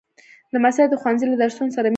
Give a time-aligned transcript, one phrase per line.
[0.53, 1.89] لمسی د ښوونځي له درسونو سره مینه لري.